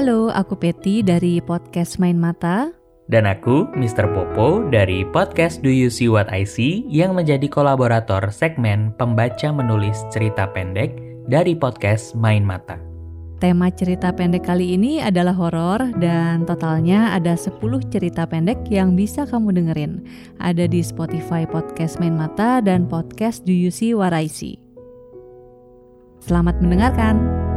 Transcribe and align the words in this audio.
Halo, 0.00 0.32
aku 0.32 0.56
Peti 0.56 1.04
dari 1.04 1.44
podcast 1.44 2.00
Main 2.00 2.16
Mata. 2.16 2.72
Dan 3.12 3.28
aku, 3.28 3.68
Mr. 3.76 4.08
Popo 4.08 4.64
dari 4.72 5.04
podcast 5.04 5.60
Do 5.60 5.68
You 5.68 5.92
See 5.92 6.08
What 6.08 6.32
I 6.32 6.48
See 6.48 6.88
yang 6.88 7.12
menjadi 7.12 7.44
kolaborator 7.52 8.32
segmen 8.32 8.96
pembaca 8.96 9.52
menulis 9.52 10.00
cerita 10.08 10.48
pendek 10.56 10.96
dari 11.28 11.52
podcast 11.52 12.16
Main 12.16 12.48
Mata. 12.48 12.80
Tema 13.44 13.68
cerita 13.68 14.08
pendek 14.08 14.48
kali 14.48 14.72
ini 14.72 15.04
adalah 15.04 15.36
horor 15.36 15.92
dan 16.00 16.48
totalnya 16.48 17.12
ada 17.12 17.36
10 17.36 17.60
cerita 17.92 18.24
pendek 18.24 18.72
yang 18.72 18.96
bisa 18.96 19.28
kamu 19.28 19.52
dengerin. 19.52 20.00
Ada 20.40 20.64
di 20.64 20.80
Spotify 20.80 21.44
Podcast 21.44 22.00
Main 22.00 22.16
Mata 22.16 22.64
dan 22.64 22.88
podcast 22.88 23.44
Do 23.44 23.52
You 23.52 23.68
See 23.68 23.92
What 23.92 24.16
I 24.16 24.32
See. 24.32 24.56
Selamat 26.24 26.56
mendengarkan. 26.64 27.49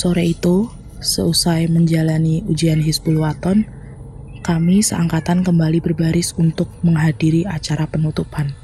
Sore 0.00 0.24
itu, 0.24 0.64
seusai 1.04 1.68
menjalani 1.68 2.40
ujian 2.48 2.80
Hizbul 2.80 3.20
Waton, 3.20 3.68
kami 4.40 4.80
seangkatan 4.80 5.44
kembali 5.44 5.84
berbaris 5.84 6.32
untuk 6.40 6.72
menghadiri 6.80 7.44
acara 7.44 7.84
penutupan. 7.84 8.56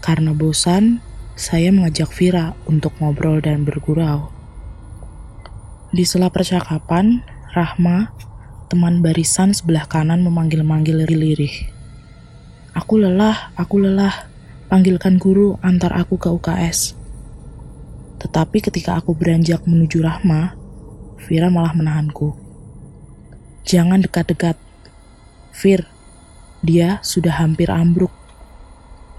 Karena 0.00 0.32
bosan, 0.32 1.04
saya 1.36 1.68
mengajak 1.68 2.08
Vira 2.16 2.56
untuk 2.64 2.96
ngobrol 3.04 3.44
dan 3.44 3.68
bergurau. 3.68 4.32
Di 5.92 6.08
sela 6.08 6.32
percakapan, 6.32 7.20
Rahma, 7.52 8.08
teman 8.72 9.04
barisan 9.04 9.52
sebelah 9.52 9.84
kanan 9.92 10.24
memanggil-manggil 10.24 11.04
lirih. 11.04 11.68
Aku 12.72 12.96
lelah, 12.96 13.52
aku 13.60 13.76
lelah. 13.76 14.32
Panggilkan 14.72 15.20
guru 15.20 15.60
antar 15.60 15.92
aku 15.92 16.16
ke 16.16 16.32
UKS. 16.32 16.99
Tetapi 18.20 18.60
ketika 18.60 19.00
aku 19.00 19.16
beranjak 19.16 19.64
menuju 19.64 20.04
Rahma, 20.04 20.52
Vira 21.24 21.48
malah 21.48 21.72
menahanku. 21.72 22.36
Jangan 23.64 24.04
dekat-dekat. 24.04 24.56
Vir, 25.56 25.88
dia 26.60 27.00
sudah 27.00 27.40
hampir 27.40 27.72
ambruk. 27.72 28.12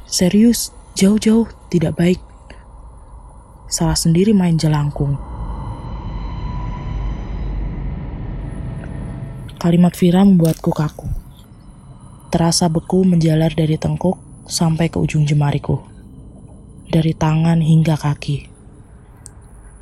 Serius, 0.05 0.69
jauh-jauh, 0.93 1.49
tidak 1.73 1.97
baik. 1.97 2.21
Salah 3.71 3.97
sendiri 3.97 4.38
main 4.38 4.59
jelangkung. 4.59 5.17
Kalimat 9.61 9.93
Vira 9.97 10.25
membuatku 10.25 10.73
kaku. 10.73 11.08
Terasa 12.33 12.65
beku 12.69 13.05
menjalar 13.05 13.53
dari 13.53 13.77
tengkuk 13.77 14.17
sampai 14.49 14.89
ke 14.89 14.97
ujung 14.97 15.23
jemariku. 15.23 15.80
Dari 16.89 17.13
tangan 17.15 17.61
hingga 17.61 17.95
kaki. 17.95 18.50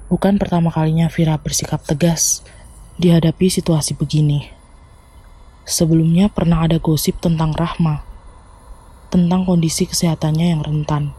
Bukan 0.10 0.42
pertama 0.42 0.74
kalinya 0.74 1.06
Vira 1.06 1.38
bersikap 1.38 1.86
tegas 1.86 2.42
dihadapi 2.98 3.46
situasi 3.46 3.94
begini. 3.94 4.50
Sebelumnya 5.70 6.34
pernah 6.34 6.66
ada 6.66 6.82
gosip 6.82 7.22
tentang 7.22 7.54
Rahma, 7.54 8.02
tentang 9.14 9.46
kondisi 9.46 9.86
kesehatannya 9.86 10.58
yang 10.58 10.66
rentan, 10.66 11.14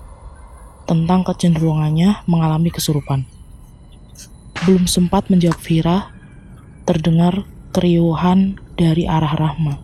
tentang 0.91 1.23
kecenderungannya 1.23 2.27
mengalami 2.27 2.75
kesurupan. 2.75 3.31
Belum 4.67 4.91
sempat 4.91 5.31
menjawab 5.31 5.63
Vira, 5.63 6.11
terdengar 6.83 7.47
keriuhan 7.71 8.59
dari 8.75 9.07
arah 9.07 9.39
Rahma. 9.39 9.79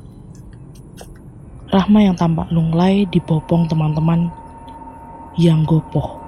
Rahma 1.70 1.98
yang 2.02 2.18
tampak 2.18 2.50
lunglai 2.50 3.06
dibopong 3.06 3.70
teman-teman 3.70 4.34
yang 5.38 5.62
gopoh. 5.62 6.25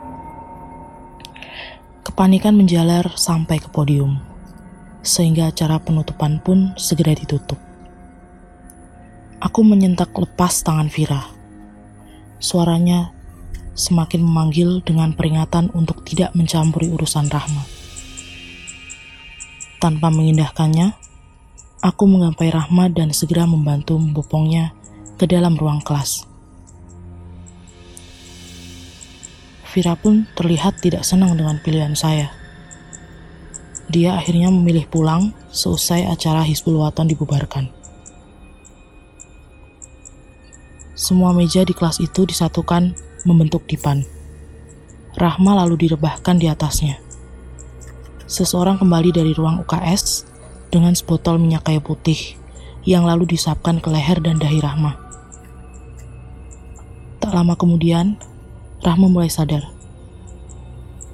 Kepanikan 2.19 2.59
menjalar 2.59 3.15
sampai 3.15 3.63
ke 3.63 3.71
podium, 3.71 4.19
sehingga 5.07 5.55
acara 5.55 5.79
penutupan 5.79 6.43
pun 6.43 6.75
segera 6.75 7.15
ditutup. 7.15 7.55
Aku 9.39 9.63
menyentak 9.63 10.11
lepas 10.19 10.67
tangan 10.67 10.91
Vira. 10.91 11.31
Suaranya 12.43 13.15
semakin 13.79 14.27
memanggil 14.27 14.83
dengan 14.83 15.15
peringatan 15.15 15.71
untuk 15.79 16.03
tidak 16.03 16.35
mencampuri 16.35 16.91
urusan 16.91 17.31
Rahma. 17.31 17.63
Tanpa 19.79 20.11
mengindahkannya, 20.11 20.99
aku 21.87 22.03
menggapai 22.03 22.51
Rahma 22.51 22.91
dan 22.91 23.15
segera 23.15 23.47
membantu 23.47 23.95
membopongnya 23.95 24.75
ke 25.23 25.31
dalam 25.31 25.55
ruang 25.55 25.79
kelas. 25.87 26.28
Vira 29.79 29.95
pun 29.95 30.27
terlihat 30.35 30.83
tidak 30.83 31.07
senang 31.07 31.39
dengan 31.39 31.63
pilihan 31.63 31.95
saya. 31.95 32.35
Dia 33.87 34.19
akhirnya 34.19 34.51
memilih 34.51 34.91
pulang 34.91 35.31
seusai 35.55 36.03
acara 36.03 36.43
Hizbul 36.43 36.83
Waton 36.83 37.07
dibubarkan. 37.07 37.71
Semua 40.99 41.31
meja 41.31 41.63
di 41.63 41.71
kelas 41.79 42.03
itu 42.03 42.27
disatukan 42.27 42.91
membentuk 43.23 43.71
dipan. 43.71 44.03
Rahma 45.15 45.63
lalu 45.63 45.87
direbahkan 45.87 46.43
di 46.43 46.51
atasnya. 46.51 46.99
Seseorang 48.27 48.83
kembali 48.83 49.15
dari 49.15 49.31
ruang 49.31 49.63
UKS 49.63 50.27
dengan 50.75 50.99
sebotol 50.99 51.39
minyak 51.39 51.71
kayu 51.71 51.79
putih 51.79 52.35
yang 52.83 53.07
lalu 53.07 53.31
disapkan 53.31 53.79
ke 53.79 53.95
leher 53.95 54.19
dan 54.19 54.43
dahi 54.43 54.59
Rahma. 54.59 54.99
Tak 57.23 57.31
lama 57.31 57.55
kemudian, 57.55 58.19
Rahma 58.79 59.11
mulai 59.11 59.27
sadar. 59.27 59.67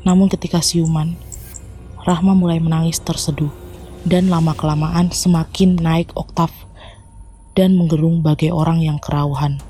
Namun 0.05 0.29
ketika 0.29 0.61
siuman, 0.61 1.17
Rahma 2.05 2.37
mulai 2.37 2.61
menangis 2.61 3.01
terseduh 3.01 3.49
dan 4.05 4.29
lama-kelamaan 4.29 5.09
semakin 5.09 5.81
naik 5.81 6.13
oktav 6.13 6.53
dan 7.57 7.73
menggerung 7.81 8.21
bagai 8.21 8.53
orang 8.53 8.85
yang 8.85 9.01
kerauhan. 9.01 9.65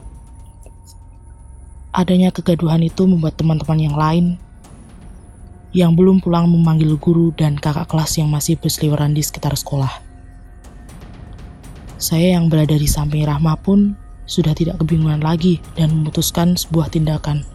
Adanya 1.95 2.35
kegaduhan 2.35 2.83
itu 2.83 3.07
membuat 3.07 3.39
teman-teman 3.39 3.79
yang 3.79 3.95
lain 3.95 4.43
yang 5.71 5.95
belum 5.95 6.19
pulang 6.19 6.51
memanggil 6.51 6.99
guru 6.99 7.31
dan 7.31 7.55
kakak 7.55 7.87
kelas 7.87 8.19
yang 8.19 8.27
masih 8.27 8.59
berseliweran 8.59 9.15
di 9.15 9.23
sekitar 9.23 9.55
sekolah. 9.55 10.03
Saya 12.03 12.35
yang 12.35 12.51
berada 12.51 12.75
di 12.75 12.91
samping 12.91 13.23
Rahma 13.23 13.55
pun 13.55 13.95
sudah 14.27 14.51
tidak 14.51 14.83
kebingungan 14.83 15.23
lagi 15.23 15.63
dan 15.79 15.95
memutuskan 15.95 16.59
sebuah 16.59 16.91
tindakan 16.91 17.54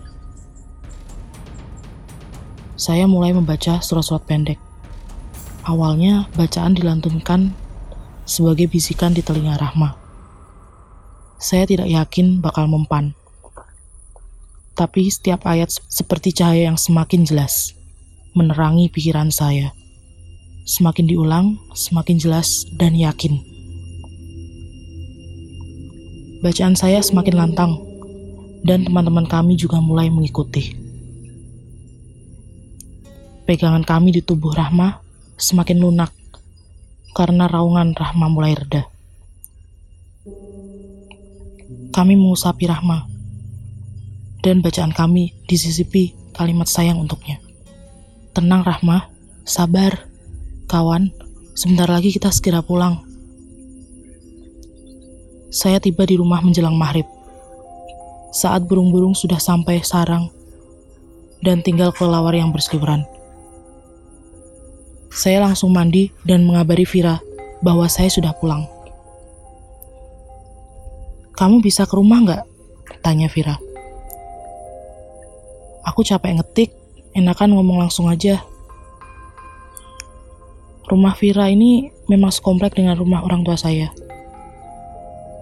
saya 2.89 3.05
mulai 3.05 3.37
membaca 3.37 3.77
surat-surat 3.85 4.25
pendek. 4.25 4.57
Awalnya, 5.61 6.25
bacaan 6.33 6.73
dilantunkan 6.73 7.53
sebagai 8.25 8.65
bisikan 8.65 9.13
di 9.13 9.21
telinga 9.21 9.61
Rahma. 9.61 9.93
Saya 11.37 11.69
tidak 11.69 11.85
yakin 11.85 12.41
bakal 12.41 12.65
mempan. 12.65 13.13
Tapi 14.73 15.05
setiap 15.05 15.45
ayat 15.45 15.69
seperti 15.85 16.33
cahaya 16.33 16.73
yang 16.73 16.81
semakin 16.81 17.29
jelas, 17.29 17.77
menerangi 18.33 18.89
pikiran 18.89 19.29
saya. 19.29 19.69
Semakin 20.65 21.05
diulang, 21.05 21.61
semakin 21.77 22.17
jelas 22.17 22.65
dan 22.73 22.97
yakin. 22.97 23.37
Bacaan 26.41 26.73
saya 26.73 27.05
semakin 27.05 27.37
lantang, 27.37 27.77
dan 28.65 28.81
teman-teman 28.89 29.29
kami 29.29 29.61
juga 29.61 29.77
mulai 29.77 30.09
mengikuti. 30.09 30.88
Pegangan 33.49 33.81
kami 33.81 34.13
di 34.13 34.21
tubuh 34.21 34.53
Rahma 34.53 35.01
semakin 35.33 35.81
lunak 35.81 36.13
karena 37.17 37.49
raungan 37.49 37.97
Rahma 37.97 38.29
mulai 38.29 38.53
reda. 38.53 38.85
Kami 41.89 42.13
mengusapi 42.13 42.69
Rahma 42.69 43.09
dan 44.45 44.61
bacaan 44.61 44.93
kami 44.93 45.33
disisipi 45.49 46.13
kalimat 46.37 46.69
sayang 46.69 47.01
untuknya. 47.01 47.41
Tenang 48.37 48.61
Rahma, 48.61 49.09
sabar, 49.41 50.05
kawan, 50.69 51.09
sebentar 51.57 51.89
lagi 51.89 52.13
kita 52.13 52.29
segera 52.29 52.61
pulang. 52.61 53.01
Saya 55.49 55.81
tiba 55.81 56.05
di 56.05 56.21
rumah 56.21 56.45
menjelang 56.45 56.77
maghrib. 56.77 57.09
Saat 58.29 58.69
burung-burung 58.69 59.17
sudah 59.17 59.41
sampai 59.41 59.81
sarang 59.81 60.29
dan 61.41 61.65
tinggal 61.65 61.89
kelelawar 61.89 62.37
yang 62.37 62.53
berseliweran. 62.53 63.17
Saya 65.19 65.43
langsung 65.43 65.75
mandi 65.75 66.15
dan 66.23 66.47
mengabari 66.47 66.87
Vira 66.87 67.19
bahwa 67.59 67.91
saya 67.91 68.07
sudah 68.07 68.31
pulang. 68.39 68.63
Kamu 71.35 71.59
bisa 71.59 71.83
ke 71.83 71.91
rumah 71.91 72.23
nggak? 72.23 72.43
Tanya 73.03 73.27
Vira. 73.27 73.59
Aku 75.83 76.07
capek 76.07 76.39
ngetik, 76.39 76.71
enakan 77.11 77.51
ngomong 77.51 77.83
langsung 77.83 78.07
aja. 78.07 78.39
Rumah 80.87 81.11
Vira 81.19 81.51
ini 81.51 81.91
memang 82.07 82.31
sekomplek 82.31 82.79
dengan 82.79 82.95
rumah 82.95 83.19
orang 83.19 83.43
tua 83.43 83.59
saya. 83.59 83.91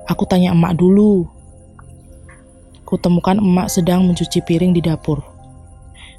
Aku 0.10 0.26
tanya 0.26 0.58
emak 0.58 0.74
dulu. 0.74 1.30
Kutemukan 2.82 3.38
emak 3.38 3.70
sedang 3.70 4.10
mencuci 4.10 4.42
piring 4.42 4.74
di 4.74 4.82
dapur. 4.82 5.22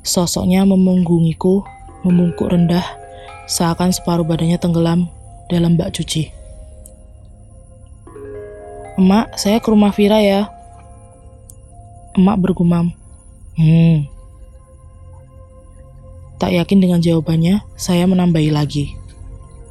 Sosoknya 0.07 0.63
memunggungiku, 0.63 1.67
memungkuk 2.07 2.55
rendah, 2.55 3.08
seakan 3.49 3.91
separuh 3.91 4.29
badannya 4.29 4.61
tenggelam 4.61 5.09
dalam 5.49 5.81
bak 5.81 5.97
cuci. 5.97 6.29
Emak, 9.01 9.41
saya 9.41 9.57
ke 9.57 9.69
rumah 9.73 9.95
Vira 9.97 10.21
ya. 10.21 10.53
Emak 12.13 12.37
bergumam. 12.37 12.93
Hmm. 13.57 14.05
Tak 16.39 16.55
yakin 16.55 16.79
dengan 16.79 17.01
jawabannya, 17.01 17.65
saya 17.75 18.05
menambahi 18.05 18.53
lagi. 18.53 18.95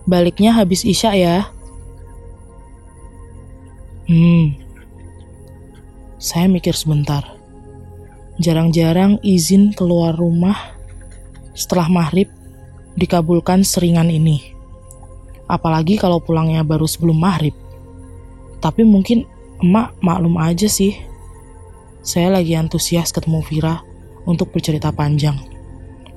Baliknya 0.09 0.57
habis 0.57 0.83
Isya 0.83 1.11
ya. 1.15 1.37
Hmm. 4.09 4.57
Saya 6.17 6.49
mikir 6.49 6.73
sebentar. 6.73 7.23
Jarang-jarang 8.41 9.21
izin 9.21 9.75
keluar 9.75 10.15
rumah 10.15 10.55
setelah 11.51 11.91
maghrib 11.91 12.31
dikabulkan 12.97 13.61
seringan 13.61 14.09
ini. 14.09 14.57
Apalagi 15.47 15.95
kalau 15.95 16.19
pulangnya 16.19 16.65
baru 16.65 16.89
sebelum 16.89 17.15
maghrib. 17.15 17.53
Tapi 18.59 18.83
mungkin 18.83 19.23
emak 19.61 19.95
maklum 20.01 20.35
aja 20.41 20.65
sih. 20.67 20.97
Saya 22.01 22.33
lagi 22.33 22.57
antusias 22.57 23.13
ketemu 23.13 23.45
Vira 23.45 23.79
untuk 24.25 24.51
bercerita 24.51 24.89
panjang. 24.91 25.37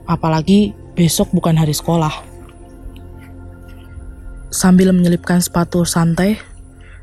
Apalagi 0.08 0.74
besok 0.96 1.30
bukan 1.30 1.54
hari 1.54 1.76
sekolah. 1.76 2.26
Sambil 4.50 4.90
menyelipkan 4.90 5.38
sepatu 5.38 5.86
santai, 5.86 6.34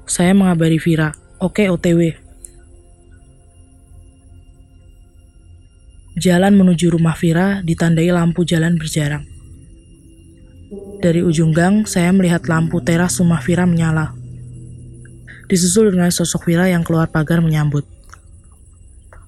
saya 0.04 0.36
mengabari 0.36 0.76
Vira, 0.84 1.16
oke 1.40 1.64
OTW. 1.72 2.12
Jalan 6.18 6.60
menuju 6.60 6.92
rumah 6.92 7.16
Vira 7.16 7.64
ditandai 7.64 8.12
lampu 8.12 8.44
jalan 8.44 8.76
berjarang. 8.76 9.37
Dari 10.98 11.22
ujung 11.22 11.54
gang, 11.54 11.86
saya 11.86 12.10
melihat 12.10 12.50
lampu 12.50 12.82
teras 12.82 13.22
rumah 13.22 13.40
Vira 13.42 13.70
menyala. 13.70 14.18
Disusul 15.46 15.94
dengan 15.94 16.10
sosok 16.10 16.50
Vira 16.50 16.68
yang 16.68 16.82
keluar 16.82 17.08
pagar 17.08 17.40
menyambut. 17.40 17.86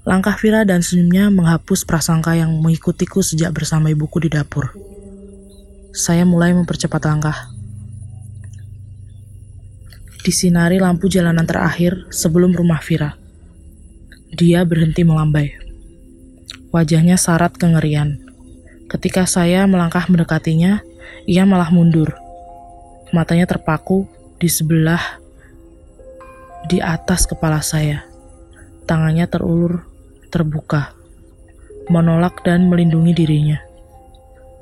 Langkah 0.04 0.33
Vira 0.42 0.66
dan 0.66 0.81
senyumnya 0.81 1.30
menghapus 1.30 1.86
prasangka 1.86 2.33
yang 2.33 2.50
mengikutiku 2.60 3.21
sejak 3.21 3.54
bersama 3.54 3.94
ibuku 3.94 4.25
di 4.25 4.30
dapur. 4.33 4.74
Saya 5.94 6.25
mulai 6.25 6.51
mempercepat 6.57 7.01
langkah 7.06 7.60
disinari 10.30 10.77
lampu 10.77 11.07
jalanan 11.07 11.48
terakhir 11.48 12.06
sebelum 12.12 12.51
rumah 12.51 12.77
Vira. 12.83 13.15
Dia 14.30 14.62
berhenti 14.62 15.01
melambai. 15.01 15.57
Wajahnya 16.69 17.18
syarat 17.18 17.57
kengerian. 17.57 18.22
Ketika 18.86 19.25
saya 19.25 19.65
melangkah 19.65 20.06
mendekatinya, 20.06 20.86
ia 21.25 21.45
malah 21.45 21.69
mundur. 21.69 22.13
Matanya 23.09 23.50
terpaku 23.50 24.06
di 24.38 24.47
sebelah 24.50 25.21
di 26.69 26.81
atas 26.83 27.25
kepala 27.25 27.61
saya. 27.61 28.06
Tangannya 28.85 29.29
terulur, 29.29 29.85
terbuka, 30.33 30.94
menolak 31.89 32.41
dan 32.41 32.69
melindungi 32.69 33.13
dirinya. 33.13 33.59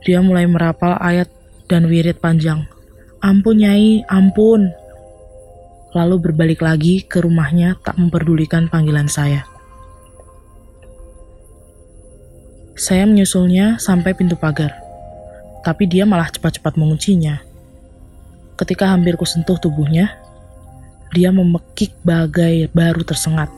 Dia 0.03 0.23
mulai 0.23 0.47
merapal 0.47 0.95
ayat 0.99 1.27
dan 1.67 1.87
wirid 1.87 2.19
panjang. 2.23 2.67
Ampun 3.19 3.59
Nyai, 3.59 4.05
ampun 4.07 4.71
lalu 5.97 6.29
berbalik 6.29 6.61
lagi 6.61 7.01
ke 7.01 7.25
rumahnya 7.25 7.79
tak 7.81 7.97
memperdulikan 7.97 8.69
panggilan 8.69 9.09
saya. 9.09 9.49
Saya 12.77 13.09
menyusulnya 13.09 13.81
sampai 13.81 14.13
pintu 14.13 14.37
pagar, 14.37 14.77
tapi 15.67 15.83
dia 15.83 16.07
malah 16.07 16.31
cepat-cepat 16.31 16.79
menguncinya. 16.79 17.43
Ketika 18.55 18.87
hampir 18.87 19.19
kusentuh 19.19 19.59
tubuhnya, 19.59 20.15
dia 21.11 21.27
memekik 21.35 21.91
bagai 22.07 22.71
baru 22.71 23.03
tersengat, 23.03 23.51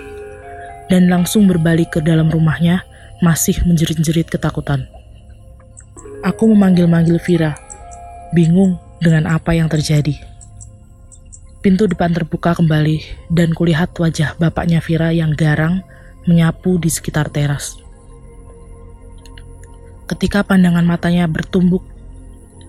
dan 0.89 1.05
langsung 1.05 1.45
berbalik 1.45 1.93
ke 1.93 2.01
dalam 2.01 2.33
rumahnya 2.33 2.81
masih 3.21 3.61
menjerit-jerit 3.61 4.25
ketakutan. 4.25 4.89
Aku 6.25 6.49
memanggil-manggil 6.49 7.21
Vira, 7.21 7.53
bingung 8.33 8.81
dengan 8.97 9.29
apa 9.29 9.53
yang 9.53 9.69
terjadi. 9.69 10.17
Pintu 11.61 11.85
depan 11.85 12.09
terbuka 12.09 12.57
kembali 12.57 13.29
dan 13.29 13.53
kulihat 13.53 13.93
wajah 14.01 14.33
bapaknya 14.41 14.81
Vira 14.81 15.13
yang 15.13 15.37
garang 15.37 15.85
menyapu 16.25 16.81
di 16.81 16.89
sekitar 16.89 17.29
teras. 17.29 17.77
Ketika 20.09 20.41
pandangan 20.41 20.83
matanya 20.89 21.29
bertumbuk 21.29 21.85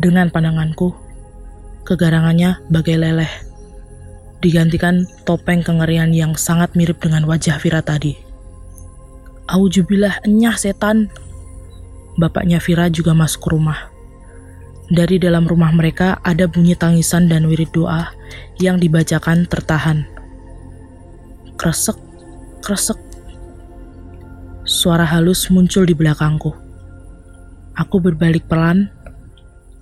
dengan 0.00 0.32
pandanganku, 0.32 0.96
kegarangannya 1.84 2.64
bagai 2.72 2.96
leleh, 2.96 3.28
digantikan 4.40 5.04
topeng 5.28 5.60
kengerian 5.60 6.10
yang 6.16 6.32
sangat 6.34 6.72
mirip 6.72 6.98
dengan 7.04 7.28
wajah 7.28 7.60
Vira 7.60 7.84
tadi. 7.84 8.16
Aujubillah 9.46 10.24
enyah 10.24 10.56
setan. 10.56 11.12
Bapaknya 12.16 12.58
Vira 12.58 12.88
juga 12.88 13.12
masuk 13.12 13.44
ke 13.44 13.48
rumah. 13.52 13.92
Dari 14.90 15.22
dalam 15.22 15.46
rumah 15.46 15.70
mereka 15.70 16.18
ada 16.26 16.50
bunyi 16.50 16.74
tangisan 16.74 17.30
dan 17.30 17.46
wirid 17.46 17.70
doa 17.70 18.10
yang 18.58 18.82
dibacakan 18.82 19.46
tertahan. 19.46 20.02
Kresek, 21.54 21.94
kresek. 22.58 22.98
Suara 24.66 25.06
halus 25.06 25.46
muncul 25.50 25.86
di 25.86 25.94
belakangku. 25.94 26.50
Aku 27.78 28.02
berbalik 28.02 28.50
pelan, 28.50 28.90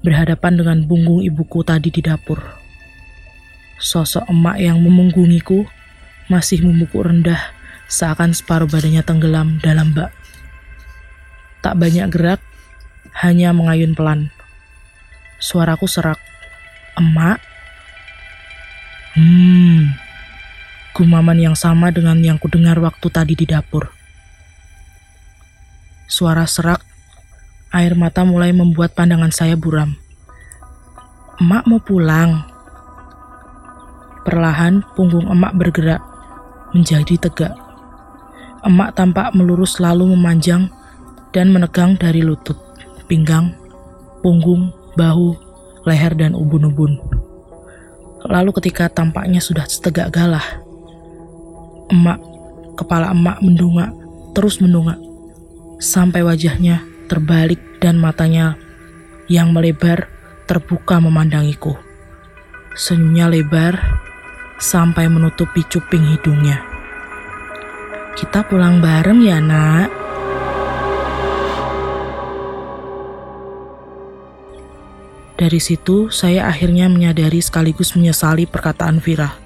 berhadapan 0.03 0.59
dengan 0.59 0.79
punggung 0.87 1.21
ibuku 1.25 1.63
tadi 1.67 1.91
di 1.91 2.03
dapur. 2.03 2.39
Sosok 3.79 4.27
emak 4.27 4.59
yang 4.59 4.83
memunggungiku 4.83 5.67
masih 6.27 6.67
membukuk 6.67 7.07
rendah 7.07 7.41
seakan 7.89 8.37
separuh 8.37 8.69
badannya 8.69 9.01
tenggelam 9.03 9.59
dalam 9.65 9.97
bak. 9.97 10.13
Tak 11.65 11.75
banyak 11.75 12.07
gerak, 12.13 12.41
hanya 13.19 13.51
mengayun 13.51 13.97
pelan. 13.97 14.31
Suaraku 15.43 15.91
serak. 15.91 16.21
Emak? 16.95 17.43
Hmm. 19.15 19.95
Gumaman 20.95 21.39
yang 21.39 21.57
sama 21.59 21.95
dengan 21.95 22.19
yang 22.19 22.39
kudengar 22.43 22.79
waktu 22.79 23.07
tadi 23.11 23.35
di 23.39 23.47
dapur. 23.47 23.91
Suara 26.11 26.43
serak, 26.47 26.83
air 27.69 27.93
mata 27.93 28.25
mulai 28.25 28.53
membuat 28.57 28.97
pandangan 28.97 29.29
saya 29.29 29.53
buram. 29.53 29.93
Emak 31.39 31.65
mau 31.69 31.81
pulang. 31.81 32.49
Perlahan 34.25 34.85
punggung 34.97 35.29
emak 35.29 35.57
bergerak, 35.57 36.03
menjadi 36.73 37.17
tegak. 37.29 37.55
Emak 38.65 38.97
tampak 38.97 39.33
melurus 39.33 39.81
lalu 39.81 40.13
memanjang 40.13 40.69
dan 41.33 41.53
menegang 41.53 41.97
dari 41.97 42.25
lutut, 42.25 42.59
pinggang, 43.07 43.55
punggung, 44.21 44.73
bahu, 44.99 45.37
leher, 45.87 46.13
dan 46.19 46.35
ubun-ubun. 46.37 46.99
Lalu 48.29 48.51
ketika 48.61 48.91
tampaknya 48.91 49.39
sudah 49.39 49.65
setegak 49.71 50.11
galah, 50.11 50.45
emak, 51.89 52.19
kepala 52.77 53.15
emak 53.15 53.39
mendungak, 53.41 53.95
terus 54.35 54.59
mendungak, 54.61 54.99
sampai 55.79 56.27
wajahnya 56.27 56.83
terbalik 57.09 57.81
dan 57.81 57.97
matanya 57.97 58.61
yang 59.27 59.51
melebar 59.57 60.13
terbuka 60.45 61.01
memandangiku. 61.01 61.77
Senyumnya 62.77 63.27
lebar 63.33 63.75
sampai 64.61 65.09
menutupi 65.11 65.65
cuping 65.67 66.15
hidungnya. 66.15 66.63
Kita 68.15 68.45
pulang 68.45 68.79
bareng 68.79 69.21
ya, 69.25 69.39
Nak. 69.41 69.91
Dari 75.39 75.61
situ, 75.63 76.11
saya 76.11 76.51
akhirnya 76.51 76.91
menyadari 76.91 77.39
sekaligus 77.39 77.95
menyesali 77.95 78.43
perkataan 78.51 78.99
Vira 78.99 79.39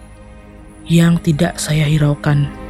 yang 0.88 1.20
tidak 1.20 1.60
saya 1.60 1.84
hiraukan. 1.84 2.61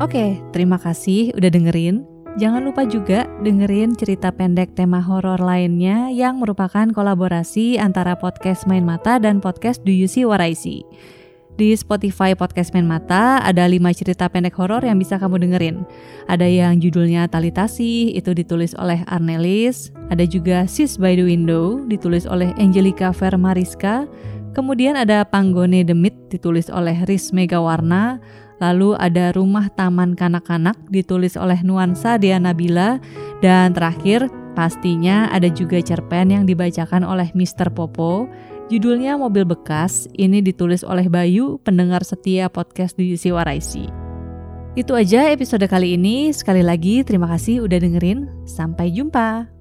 Oke, 0.00 0.40
terima 0.56 0.80
kasih 0.80 1.36
udah 1.36 1.52
dengerin. 1.52 2.08
Jangan 2.40 2.64
lupa 2.64 2.88
juga 2.88 3.28
dengerin 3.44 3.92
cerita 3.98 4.32
pendek 4.32 4.72
tema 4.72 5.02
horor 5.02 5.36
lainnya 5.42 6.08
yang 6.08 6.40
merupakan 6.40 6.88
kolaborasi 6.88 7.76
antara 7.76 8.16
podcast 8.16 8.64
Main 8.64 8.86
Mata 8.86 9.20
dan 9.20 9.44
podcast 9.44 9.84
Do 9.84 9.92
You 9.92 10.08
See 10.08 10.24
What 10.24 10.40
I 10.40 10.56
See. 10.56 10.86
Di 11.60 11.76
Spotify 11.76 12.32
Podcast 12.32 12.72
Main 12.72 12.88
Mata 12.88 13.44
ada 13.44 13.68
5 13.68 13.76
cerita 13.92 14.24
pendek 14.32 14.56
horor 14.56 14.80
yang 14.80 14.96
bisa 14.96 15.20
kamu 15.20 15.44
dengerin. 15.44 15.84
Ada 16.24 16.48
yang 16.48 16.80
judulnya 16.80 17.28
Talitasi, 17.28 18.16
itu 18.16 18.32
ditulis 18.32 18.72
oleh 18.80 19.04
Arnelis. 19.04 19.92
Ada 20.08 20.24
juga 20.24 20.64
Sis 20.64 20.96
by 20.96 21.20
the 21.20 21.26
Window, 21.28 21.84
ditulis 21.84 22.24
oleh 22.24 22.56
Angelica 22.56 23.12
Vermariska. 23.12 24.08
Kemudian 24.50 24.98
ada 24.98 25.22
Panggone 25.22 25.86
Demit, 25.86 26.14
ditulis 26.30 26.66
oleh 26.70 26.98
Riz 27.06 27.30
Megawarna. 27.30 28.18
Lalu 28.60 28.92
ada 29.00 29.32
Rumah 29.32 29.72
Taman 29.72 30.12
Kanak-Kanak 30.12 30.92
ditulis 30.92 31.38
oleh 31.38 31.56
Nuansa 31.64 32.20
Diana 32.20 32.52
Bila 32.52 33.00
dan 33.40 33.72
terakhir 33.72 34.28
pastinya 34.52 35.32
ada 35.32 35.48
juga 35.48 35.80
cerpen 35.80 36.28
yang 36.28 36.44
dibacakan 36.44 37.00
oleh 37.06 37.32
Mr. 37.32 37.72
Popo. 37.72 38.28
Judulnya 38.68 39.18
Mobil 39.18 39.42
Bekas, 39.48 40.06
ini 40.14 40.38
ditulis 40.44 40.86
oleh 40.86 41.10
Bayu, 41.10 41.58
pendengar 41.66 42.06
setia 42.06 42.46
podcast 42.46 42.94
di 42.94 43.10
UC 43.16 43.34
Waraisi. 43.34 43.90
Itu 44.78 44.94
aja 44.94 45.26
episode 45.34 45.66
kali 45.66 45.98
ini. 45.98 46.30
Sekali 46.30 46.62
lagi 46.62 47.02
terima 47.02 47.26
kasih 47.26 47.66
udah 47.66 47.78
dengerin. 47.82 48.30
Sampai 48.46 48.94
jumpa. 48.94 49.59